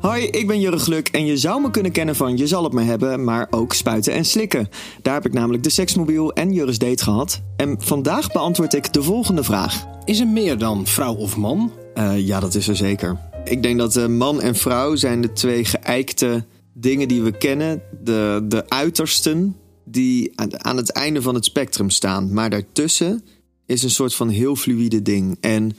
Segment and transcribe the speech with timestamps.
[0.00, 2.72] Hoi, ik ben Jurre Gluk en je zou me kunnen kennen van Je zal het
[2.72, 4.68] me hebben, maar ook spuiten en slikken.
[5.02, 7.42] Daar heb ik namelijk de seksmobiel en Jurre's date gehad.
[7.56, 9.86] En vandaag beantwoord ik de volgende vraag.
[10.04, 11.72] Is er meer dan vrouw of man?
[11.94, 13.18] Uh, ja, dat is er zeker.
[13.44, 17.82] Ik denk dat uh, man en vrouw zijn de twee geëikte dingen die we kennen.
[18.02, 22.32] De, de uitersten die aan het einde van het spectrum staan.
[22.32, 23.24] Maar daartussen
[23.66, 25.36] is een soort van heel fluïde ding.
[25.40, 25.76] En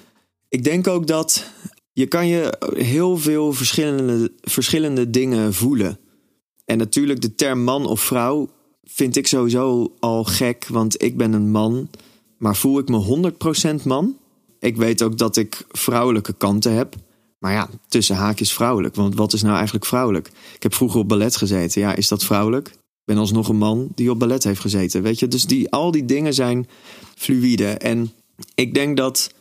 [0.50, 1.46] ik denk ook dat
[1.94, 6.00] je kan je heel veel verschillende, verschillende dingen voelen.
[6.66, 8.50] En natuurlijk de term man of vrouw
[8.84, 11.90] vind ik sowieso al gek, want ik ben een man.
[12.38, 13.32] Maar voel ik me
[13.82, 14.18] 100% man?
[14.60, 16.96] Ik weet ook dat ik vrouwelijke kanten heb.
[17.40, 18.96] Maar ja, tussen haakjes vrouwelijk.
[18.96, 20.28] Want wat is nou eigenlijk vrouwelijk?
[20.56, 21.82] Ik heb vroeger op ballet gezeten.
[21.82, 22.68] Ja, is dat vrouwelijk?
[22.68, 25.02] Ik ben alsnog een man die op ballet heeft gezeten.
[25.02, 26.68] Weet je, dus die, al die dingen zijn
[27.16, 27.68] fluïde.
[27.68, 28.12] En
[28.56, 29.34] ik denk dat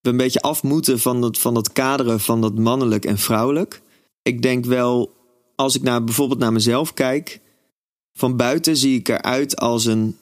[0.00, 3.82] we een beetje af moeten van dat, van dat kaderen van dat mannelijk en vrouwelijk.
[4.22, 5.12] Ik denk wel,
[5.54, 7.40] als ik naar, bijvoorbeeld naar mezelf kijk,
[8.12, 10.16] van buiten zie ik eruit als een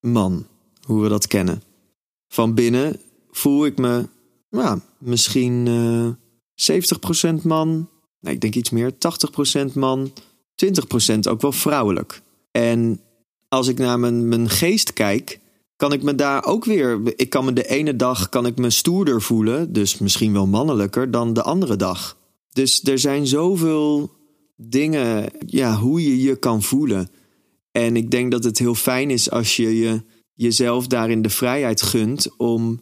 [0.00, 0.46] man,
[0.82, 1.62] hoe we dat kennen.
[2.28, 4.08] Van binnen voel ik me,
[4.50, 6.82] nou, misschien uh, eh,
[7.40, 7.88] 70% man,
[8.20, 8.92] nee, ik denk iets meer,
[9.70, 10.12] 80% man,
[10.64, 12.22] 20% ook wel vrouwelijk.
[12.50, 13.00] En
[13.48, 15.40] als ik naar mijn, mijn geest kijk,
[15.76, 17.00] kan ik me daar ook weer.
[17.16, 21.10] Ik kan me de ene dag kan ik me stoerder voelen, dus misschien wel mannelijker
[21.10, 22.16] dan de andere dag.
[22.52, 24.10] Dus er zijn zoveel
[24.56, 27.10] dingen, ja, hoe je je kan voelen.
[27.72, 30.02] En ik denk dat het heel fijn is als je, je
[30.34, 32.80] jezelf daarin de vrijheid gunt om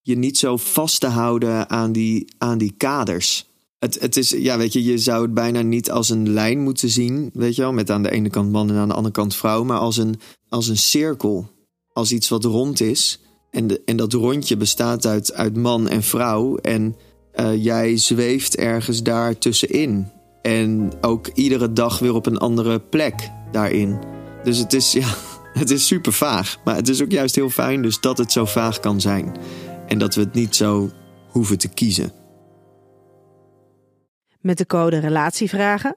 [0.00, 3.46] je niet zo vast te houden aan die, aan die kaders.
[3.78, 6.88] Het, het is, ja, weet je, je zou het bijna niet als een lijn moeten
[6.88, 9.34] zien, weet je wel, met aan de ene kant man en aan de andere kant
[9.34, 11.50] vrouw, maar als een, als een cirkel
[11.96, 13.20] als iets wat rond is.
[13.50, 16.56] En, de, en dat rondje bestaat uit, uit man en vrouw.
[16.56, 16.96] En
[17.34, 20.08] uh, jij zweeft ergens daar tussenin.
[20.42, 23.98] En ook iedere dag weer op een andere plek daarin.
[24.44, 25.14] Dus het is, ja,
[25.52, 26.58] het is super vaag.
[26.64, 29.36] Maar het is ook juist heel fijn dus dat het zo vaag kan zijn.
[29.86, 30.90] En dat we het niet zo
[31.28, 32.12] hoeven te kiezen.
[34.40, 35.96] Met de code Relatievragen